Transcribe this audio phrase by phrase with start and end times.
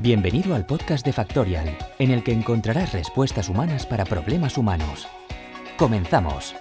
[0.00, 5.08] Bienvenido al podcast de Factorial, en el que encontrarás respuestas humanas para problemas humanos.
[5.76, 6.54] Comenzamos.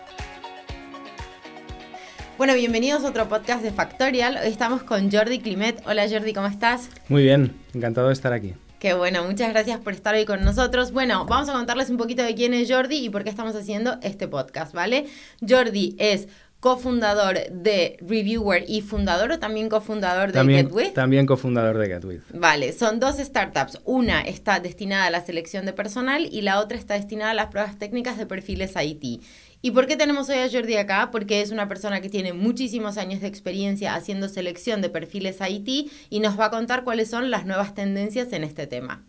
[2.40, 4.40] Bueno, bienvenidos a otro podcast de Factorial.
[4.42, 5.84] Hoy estamos con Jordi Climet.
[5.86, 6.90] Hola Jordi, ¿cómo estás?
[7.10, 8.56] Muy bien, encantado de estar aquí.
[8.80, 10.92] Qué bueno, muchas gracias por estar hoy con nosotros.
[10.92, 14.00] Bueno, vamos a contarles un poquito de quién es Jordi y por qué estamos haciendo
[14.02, 15.06] este podcast, ¿vale?
[15.48, 16.28] Jordi es
[16.60, 20.94] cofundador de Reviewer y fundador o también cofundador de También, GetWith.
[20.94, 22.24] también cofundador de GetWith.
[22.34, 23.80] Vale, son dos startups.
[23.86, 27.48] Una está destinada a la selección de personal y la otra está destinada a las
[27.48, 29.24] pruebas técnicas de perfiles IT.
[29.62, 31.10] ¿Y por qué tenemos hoy a Jordi acá?
[31.12, 35.92] Porque es una persona que tiene muchísimos años de experiencia haciendo selección de perfiles IT
[36.10, 39.04] y nos va a contar cuáles son las nuevas tendencias en este tema.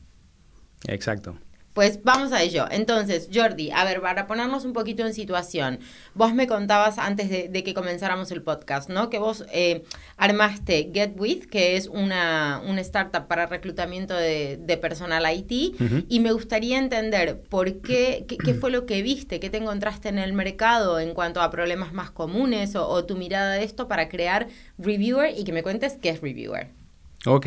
[0.87, 1.39] Exacto.
[1.79, 2.67] Pues vamos a ello.
[2.73, 5.79] Entonces, Jordi, a ver, para ponernos un poquito en situación,
[6.13, 9.11] vos me contabas antes de, de que comenzáramos el podcast, ¿no?
[9.11, 9.85] Que vos eh,
[10.17, 15.77] armaste GetWith, que es una, una startup para reclutamiento de, de personal IT,
[16.09, 20.09] y me gustaría entender por qué, qué, qué fue lo que viste, qué te encontraste
[20.09, 23.87] en el mercado en cuanto a problemas más comunes o, o tu mirada de esto
[23.87, 26.78] para crear Reviewer y que me cuentes qué es Reviewer.
[27.27, 27.47] Ok,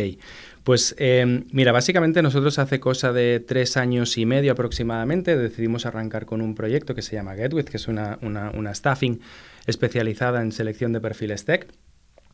[0.63, 6.25] pues eh, mira, básicamente nosotros hace cosa de tres años y medio aproximadamente decidimos arrancar
[6.25, 9.21] con un proyecto que se llama GetWith, que es una, una, staffing
[9.67, 11.67] especializada en selección de perfiles tech.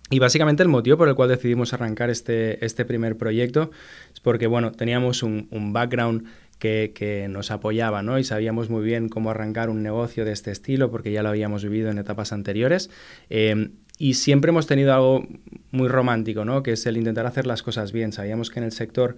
[0.09, 3.71] Y básicamente el motivo por el cual decidimos arrancar este, este primer proyecto
[4.13, 6.27] es porque, bueno, teníamos un, un background
[6.59, 8.17] que, que nos apoyaba, ¿no?
[8.17, 11.63] Y sabíamos muy bien cómo arrancar un negocio de este estilo porque ya lo habíamos
[11.63, 12.89] vivido en etapas anteriores.
[13.29, 15.27] Eh, y siempre hemos tenido algo
[15.71, 16.63] muy romántico, ¿no?
[16.63, 18.11] Que es el intentar hacer las cosas bien.
[18.11, 19.17] Sabíamos que en el sector,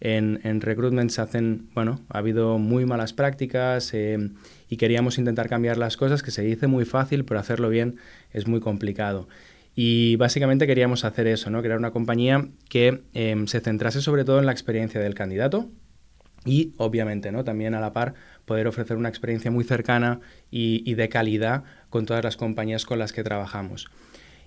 [0.00, 4.30] en, en recruitment se hacen, bueno, ha habido muy malas prácticas eh,
[4.68, 7.96] y queríamos intentar cambiar las cosas, que se dice muy fácil, pero hacerlo bien
[8.32, 9.28] es muy complicado.
[9.74, 11.62] Y básicamente queríamos hacer eso, ¿no?
[11.62, 15.68] Crear una compañía que eh, se centrase sobre todo en la experiencia del candidato
[16.44, 17.44] y, obviamente, ¿no?
[17.44, 18.14] También a la par
[18.44, 22.98] poder ofrecer una experiencia muy cercana y, y de calidad con todas las compañías con
[22.98, 23.88] las que trabajamos.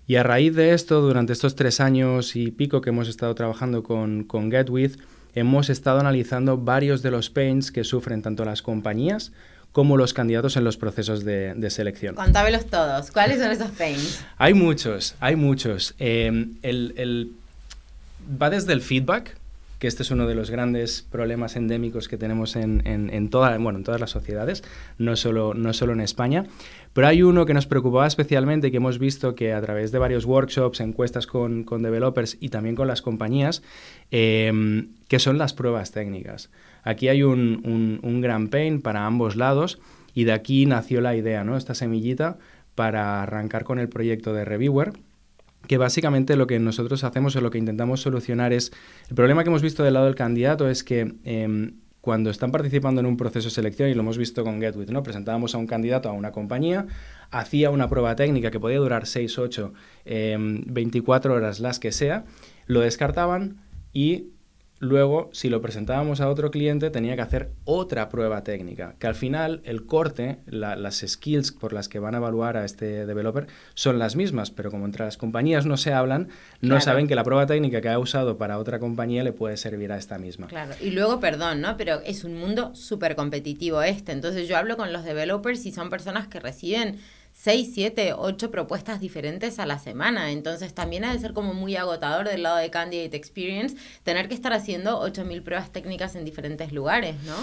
[0.07, 3.84] Y a raíz de esto, durante estos tres años y pico que hemos estado trabajando
[3.84, 4.97] con, con GetWith,
[5.35, 9.31] hemos estado analizando varios de los pains que sufren tanto las compañías
[9.72, 12.16] como los candidatos en los procesos de, de selección.
[12.16, 13.09] Contámelos todos.
[13.12, 14.22] ¿Cuáles son esos pains?
[14.38, 15.95] Hay muchos, hay muchos.
[15.97, 17.31] Eh, el, el-
[18.41, 19.38] va desde el feedback,
[19.81, 23.84] que este es uno de los grandes problemas endémicos que tenemos en, en, bueno, en
[23.84, 24.64] todas las sociedades,
[25.00, 26.46] no solo, no solo en España.
[26.94, 30.25] Pero hay uno que nos preocupaba especialmente que hemos visto que a través de varios
[30.25, 33.64] workshops, encuestas con, con developers y también con las compañías,
[34.12, 36.52] eh, que son las pruebas técnicas.
[36.84, 39.80] Aquí hay un, un- un gran pain para ambos lados
[40.13, 41.58] y de aquí nació la idea, ¿no?
[41.58, 42.38] esta semillita
[42.75, 44.94] para arrancar con el proyecto de Reviewer
[45.68, 48.72] que básicamente lo que nosotros hacemos o lo que intentamos solucionar es,
[49.10, 53.00] el problema que hemos visto del lado del candidato es que em, cuando están participando
[53.00, 55.04] en un proceso de selección, y lo hemos visto con GetWith, ¿no?
[55.04, 56.88] presentábamos a un candidato a una compañía,
[57.30, 59.74] hacía una prueba técnica que podía durar 6, 8,
[60.06, 62.26] em, 24 horas, las que sea,
[62.66, 63.62] lo descartaban
[63.94, 64.32] y
[64.81, 69.16] luego, si lo presentábamos a otro cliente, tenía que hacer otra prueba técnica, que al
[69.16, 73.47] final el corte, la- las skills por las que van a evaluar a este developer
[73.75, 76.28] son las mismas, pero como entre las compañías no se hablan,
[76.59, 76.81] no Claro.
[76.81, 79.97] saben que la prueba técnica que ha usado para otra compañía le puede servir a
[79.97, 80.47] esta misma.
[80.47, 81.78] Claro, y luego, perdón, ¿no?
[81.78, 84.12] Pero es un mundo súper competitivo este.
[84.12, 86.98] Entonces yo hablo con los developers y son personas que reciben
[87.34, 90.31] 6, 7, 8 propuestas diferentes a la semana.
[90.31, 94.36] Entonces también ha de ser como muy agotador del lado de Candidate Experience tener que
[94.36, 97.36] estar haciendo 8.000 pruebas técnicas en diferentes lugares, ¿no?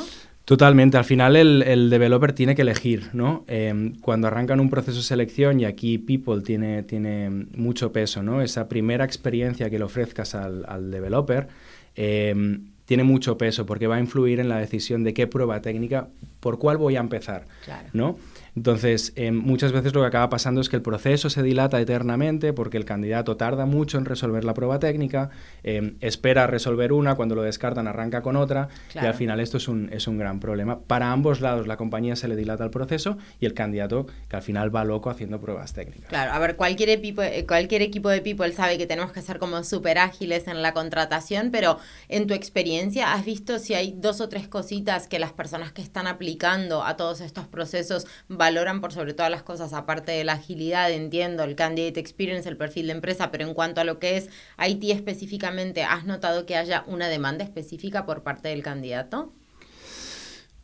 [0.44, 3.44] Totalmente, al final el, el developer tiene que elegir, ¿no?
[3.48, 8.40] Eh, cuando arrancan un proceso de selección, y aquí People tiene, tiene mucho peso, ¿no?
[8.40, 11.48] Esa primera experiencia que le ofrezcas al, al developer
[11.96, 16.08] eh, tiene mucho peso porque va a influir en la decisión de qué prueba técnica,
[16.40, 17.88] por cuál voy a empezar, Claro.
[17.92, 18.18] ¿no?
[18.58, 22.52] Entonces, eh, muchas veces lo que acaba pasando es que el proceso se dilata eternamente
[22.52, 25.30] porque el candidato tarda mucho en resolver la prueba técnica,
[25.62, 29.08] eh, espera resolver una, cuando lo descartan arranca con otra y Claro.
[29.08, 30.80] al final esto es un, es un gran problema.
[30.80, 34.42] Para ambos lados la compañía se le dilata el proceso y el candidato que al
[34.42, 36.08] final va loco haciendo pruebas técnicas.
[36.08, 39.38] Claro, a ver, cualquier, equipo, eh, cualquier equipo de people sabe que tenemos que ser
[39.38, 41.78] como súper ágiles en la contratación, pero
[42.08, 45.80] en tu experiencia, ¿has visto si hay dos o tres cositas que las personas que
[45.80, 48.08] están aplicando a todos estos procesos
[48.48, 52.56] valoran por sobre todas las cosas, aparte de la agilidad, entiendo, el candidate experience, el
[52.56, 56.56] perfil de empresa, pero en cuanto a lo que es IT específicamente, ¿has notado que
[56.56, 59.32] haya una demanda específica por parte del candidato?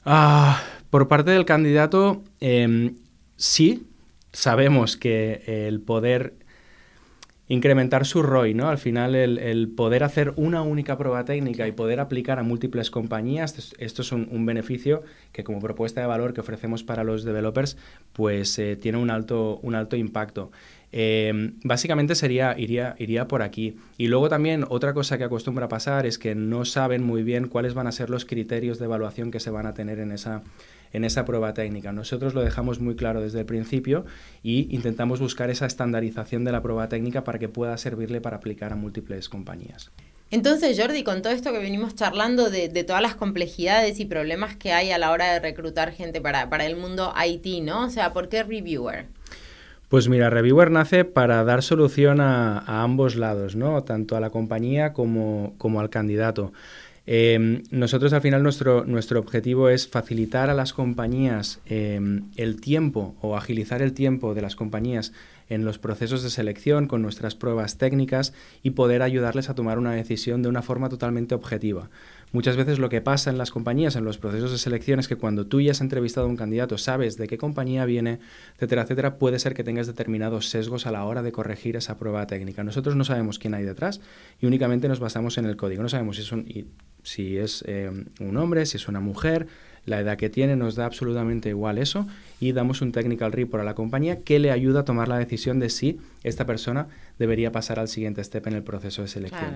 [0.07, 2.97] Ah, por parte del candidato, em,
[3.37, 3.87] sí,
[4.33, 6.35] sabemos que el poder
[7.49, 8.69] incrementar su ROI, ¿no?
[8.69, 13.75] Al final, el, poder hacer una única prueba técnica y poder aplicar a múltiples compañías,
[13.79, 15.02] esto es un, beneficio
[15.32, 17.76] que como propuesta de valor que ofrecemos para los developers,
[18.12, 20.50] pues eh, tiene un alto, un alto impacto.
[20.96, 23.76] Em, básicamente sería, iría, iría por aquí.
[23.99, 27.75] Y luego también otra cosa que acostumbra pasar es que no saben muy bien cuáles
[27.75, 30.43] van a ser los criterios de evaluación que se van a tener en esa,
[30.94, 31.93] en esa prueba técnica.
[31.93, 34.06] Nosotros lo dejamos muy claro desde el principio
[34.43, 38.73] y intentamos buscar esa estandarización de la prueba técnica para que pueda servirle para aplicar
[38.73, 39.91] a múltiples compañías.
[40.31, 44.73] Entonces, Jordi, con todo esto que venimos charlando de, todas las complejidades y problemas que
[44.73, 47.87] hay a la hora de reclutar gente para, para el mundo IT, ¿no?
[47.87, 49.06] O sea, ¿por qué Reviewer?
[49.88, 53.82] Pues mira, Reviewer nace para dar solución a, ambos lados, ¿no?
[53.82, 56.52] Tanto a la compañía como, como al candidato.
[57.06, 63.15] Em, nosotros al final nuestro, nuestro objetivo es facilitar a las compañías em, el tiempo
[63.21, 65.12] o agilizar el tiempo de las compañías
[65.51, 69.93] en los procesos de selección con nuestras pruebas técnicas y poder ayudarles a tomar una
[69.93, 71.91] decisión de una forma totalmente objetiva.
[72.35, 75.15] Muchas veces lo que pasa en las compañías, en los procesos de selección, es que
[75.15, 78.19] cuando tú ya has entrevistado a un candidato, sabes de qué compañía viene,
[78.57, 82.27] etcétera, etcétera, puede ser que tengas determinados sesgos a la hora de corregir esa prueba
[82.27, 82.65] técnica.
[82.65, 84.01] Nosotros no sabemos quién hay detrás
[84.41, 85.85] y únicamente nos basamos en el código.
[85.85, 86.67] No sabemos si es un,
[87.05, 89.47] si es, eh, un hombre, si es una mujer,
[89.87, 92.05] la edad que tiene, nos da absolutamente igual eso
[92.41, 95.61] y damos un technical report a la compañía que le ayuda a tomar la decisión
[95.61, 99.55] de si esta persona debería pasar al siguiente step en el proceso de selección.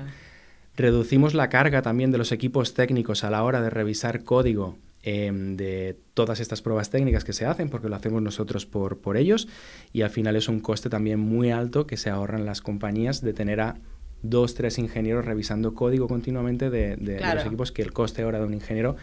[0.79, 5.57] Reducimos la carga también de los equipos técnicos a la hora de revisar código em,
[5.57, 9.49] de todas estas pruebas técnicas que se hacen, porque lo hacemos nosotros por, por ellos,
[9.93, 13.33] y al final es un coste también muy alto que se ahorran las compañías de
[13.33, 13.75] tener a
[14.23, 18.55] dos, tres ingenieros revisando código continuamente de, los equipos, que el coste ahora de un
[18.55, 18.95] ingeniero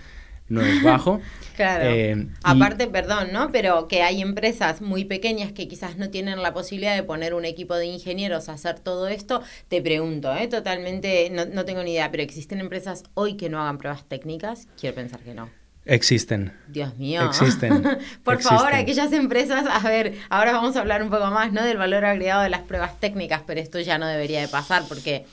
[0.48, 1.22] no es bajo.
[1.56, 1.86] claro.
[1.86, 3.52] Eh, Aparte, perdón, ¿no?
[3.52, 7.46] Pero que hay empresas muy pequeñas que quizás no tienen la posibilidad de poner un
[7.46, 9.42] equipo de ingenieros a hacer todo esto.
[9.68, 10.48] Te pregunto, ¿eh?
[10.48, 14.68] Totalmente, no, no tengo ni idea, pero ¿existen empresas hoy que no hagan pruebas técnicas?
[14.80, 15.50] Quiero pensar que no.
[15.86, 16.52] Existen.
[16.68, 17.24] Dios mío.
[17.26, 17.84] Existen.
[18.24, 21.64] Por favor, aquellas empresas, a ver, ahora vamos a hablar un poco más, ¿no?
[21.64, 25.26] Del valor agregado de las pruebas técnicas, pero esto ya no debería de pasar porque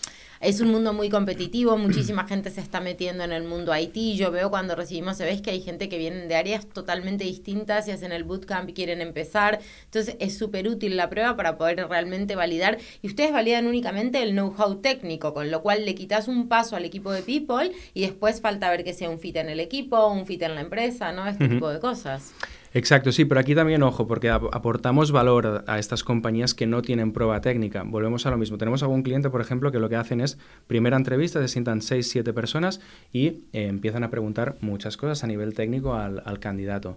[0.42, 4.16] es un mundo muy competitivo, muchísima gente se está metiendo en el mundo IT.
[4.16, 7.86] Yo veo cuando recibimos se ves que hay gente que viene de áreas totalmente distintas
[7.86, 9.60] y hacen el bootcamp y quieren empezar.
[9.84, 12.78] Entonces es súper útil la prueba para poder realmente validar.
[13.02, 16.84] Y ustedes validan únicamente el know-how técnico, con lo cual le quitas un paso al
[16.84, 20.26] equipo de people y después falta ver que sea un fit en el equipo, un
[20.26, 21.28] fit en la empresa, ¿no?
[21.28, 22.34] Este tipo de cosas.
[22.74, 27.12] Exacto, sí, pero aquí también ojo, porque aportamos valor a estas compañías que no tienen
[27.12, 27.82] prueba técnica.
[27.82, 28.56] Volvemos a lo mismo.
[28.56, 32.08] Tenemos algún cliente, por ejemplo, que lo que hacen es primera entrevista, se sientan 6,
[32.08, 32.80] 7 personas
[33.12, 36.96] y eh, empiezan a preguntar muchas cosas a nivel técnico al, candidato.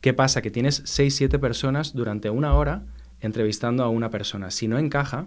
[0.00, 0.42] ¿Qué pasa?
[0.42, 2.84] Que tienes 6, 7 personas durante una hora
[3.20, 4.52] entrevistando a una persona.
[4.52, 5.26] Si no encaja,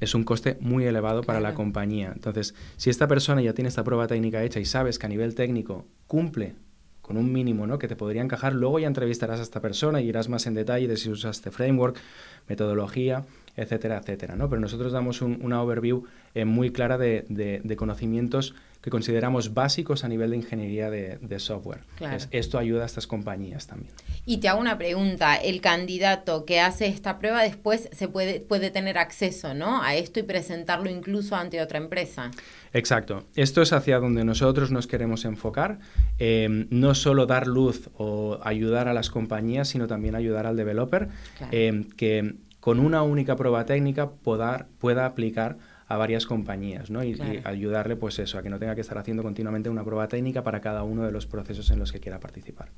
[0.00, 2.10] es un coste muy elevado para la compañía.
[2.14, 5.34] Entonces, si esta persona ya tiene esta prueba técnica hecha y sabes que a nivel
[5.34, 6.54] técnico cumple
[7.02, 7.78] con un mínimo ¿no?
[7.78, 8.54] que te podría encajar.
[8.54, 11.50] Luego ya entrevistarás a esta persona y irás más en detalle de si usas este
[11.50, 11.98] framework,
[12.48, 13.24] metodología,
[13.56, 14.36] etcétera, etcétera.
[14.36, 14.48] ¿no?
[14.48, 16.04] Pero nosotros damos una overview
[16.34, 21.80] eh, muy clara de, de, conocimientos que consideramos básicos a nivel de ingeniería de, software.
[22.30, 23.92] esto ayuda a estas compañías también.
[24.26, 28.70] Y te hago una pregunta, el candidato que hace esta prueba después se puede, puede
[28.70, 29.82] tener acceso ¿no?
[29.82, 32.30] a esto y presentarlo incluso ante otra empresa.
[32.72, 33.24] Exacto.
[33.36, 35.78] Esto es hacia donde nosotros nos queremos enfocar.
[36.18, 41.08] Eh, no solo dar luz o ayudar a las compañías, sino también ayudar al developer
[41.52, 47.02] eh, que con una única prueba técnica pueda, pueda aplicar a varias compañías ¿no?
[47.02, 50.44] y, ayudarle pues eso, a que no tenga que estar haciendo continuamente una prueba técnica
[50.44, 52.68] para cada uno de los procesos en los que quiera participar.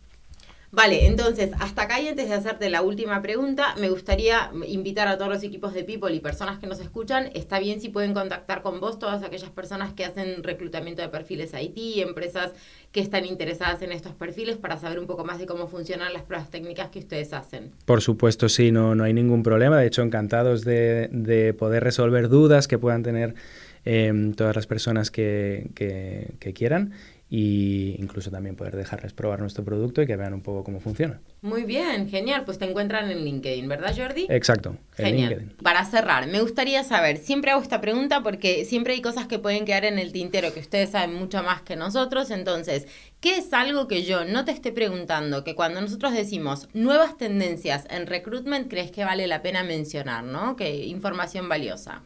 [0.75, 5.16] Vale, entonces, hasta acá y antes de hacerte la última pregunta, me gustaría invitar a
[5.16, 8.62] todos los equipos de People y personas que nos escuchan, está bien si pueden contactar
[8.62, 12.52] con vos todas aquellas personas que hacen reclutamiento de perfiles IT, empresas
[12.90, 16.23] que están interesadas en estos perfiles para saber un poco más de cómo funcionan las
[16.23, 17.71] pruebas técnicas que ustedes hacen.
[17.85, 22.28] Por supuesto, sí, no, no hay ningún problema, de hecho encantados de, de poder resolver
[22.28, 23.37] dudas que puedan tener
[23.85, 26.95] eh, todas las personas que, que quieran
[27.36, 31.20] y incluso también poder dejarles probar nuestro producto y que vean un poco cómo funciona.
[31.42, 32.44] Muy bien, genial.
[32.44, 34.28] Pues te encuentran en LinkedIn, ¿verdad, Jordi?
[34.28, 35.56] Exacto, en LinkedIn.
[35.60, 39.64] Para cerrar, me gustaría saber, siempre hago esta pregunta porque siempre hay cosas que pueden
[39.64, 42.30] quedar en el tintero que ustedes saben mucho más que nosotros.
[42.30, 42.86] Entonces,
[43.18, 47.84] ¿qué es algo que yo no te esté preguntando que cuando nosotros decimos nuevas tendencias
[47.90, 50.54] en recruitment crees que vale la pena mencionar, ¿no?
[50.54, 52.00] Que información valiosa.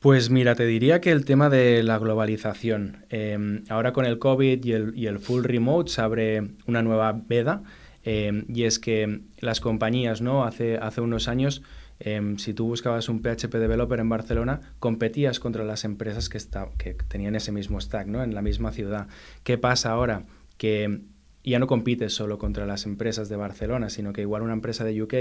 [0.00, 3.04] Pues mira, te diría que el tema de la globalización.
[3.10, 7.62] Em, ahora con el COVID y el, full remote se abre una nueva veda
[8.04, 10.44] em, y es que las compañías, ¿no?
[10.44, 11.62] Hace, hace unos años
[12.00, 16.38] Em, si tú buscabas un PHP developer en Barcelona, competías contra las empresas que,
[16.78, 18.22] que tenían ese mismo stack, ¿no?
[18.22, 19.08] En la misma ciudad.
[19.42, 20.24] ¿Qué pasa ahora?
[20.56, 21.00] Que
[21.48, 25.02] ya no compites solo contra las empresas de Barcelona, sino que igual una empresa de
[25.02, 25.14] UK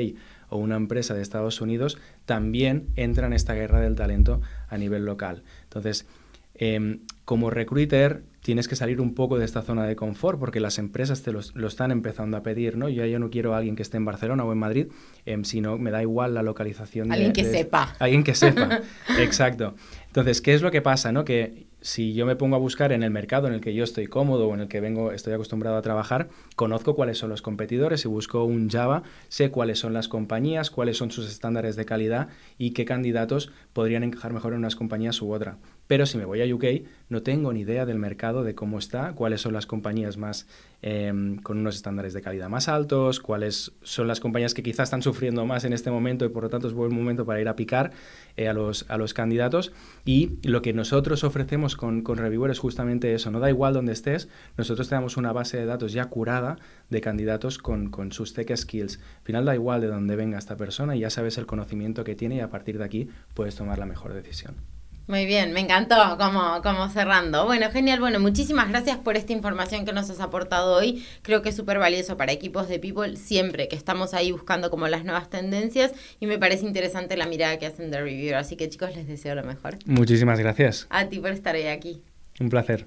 [0.49, 5.05] o una empresa de Estados Unidos también entra en esta guerra del talento a nivel
[5.05, 5.43] local.
[5.63, 6.07] Entonces,
[6.55, 10.79] em, como recruiter tienes que salir un poco de esta zona de confort porque las
[10.79, 12.87] empresas te lo, están empezando a pedir, ¿no?
[12.87, 14.87] Yo ya no quiero a alguien que esté en Barcelona o en Madrid,
[15.25, 17.11] em, sino me da igual la localización.
[17.11, 17.95] Alguien que sepa.
[17.99, 18.81] Alguien que sepa,
[19.19, 19.75] exacto.
[20.17, 21.25] Entonces, ¿qué es lo que pasa, no?
[21.25, 24.07] Que si yo me pongo a buscar en el mercado en el que yo estoy
[24.07, 28.03] cómodo o en el que vengo, estoy acostumbrado a trabajar, conozco cuáles son los competidores
[28.03, 32.29] y busco un Java, sé cuáles son las compañías, cuáles son sus estándares de calidad
[32.57, 35.59] y qué candidatos podrían encajar mejor en unas compañías u otra.
[35.85, 39.13] Pero si me voy a UK, no tengo ni idea del mercado, de cómo está,
[39.13, 40.47] cuáles son las compañías más
[40.81, 45.01] em, con unos estándares de calidad más altos, cuáles son las compañías que quizás están
[45.01, 47.55] sufriendo más en este momento y por lo tanto es buen momento para ir a
[47.55, 47.91] picar
[48.35, 49.73] eh, a, los, a los candidatos.
[50.05, 53.93] Y lo que nosotros ofrecemos con, con Reviewer es justamente eso, no da igual donde
[53.93, 56.57] estés, nosotros tenemos una base de datos ya curada
[56.89, 58.99] de candidatos con, con sus tech skills.
[59.19, 62.15] Al final da igual de dónde venga esta persona y ya sabes el conocimiento que
[62.15, 64.76] tiene y a partir de aquí puedes tomar la mejor decisión.
[65.07, 67.45] Muy bien, me encantó como, como cerrando.
[67.45, 68.01] Bueno, genial.
[68.01, 71.05] Bueno, muchísimas gracias por esta información que nos has aportado hoy.
[71.21, 74.89] Creo que es súper valioso para equipos de People siempre que estamos ahí buscando como
[74.89, 78.35] las nuevas tendencias y me parece interesante la mirada que hacen de Reviewer.
[78.35, 79.77] Así que chicos, les deseo lo mejor.
[79.85, 80.87] Muchísimas gracias.
[80.89, 82.01] A ti por estar hoy aquí.
[82.41, 82.85] Un placer.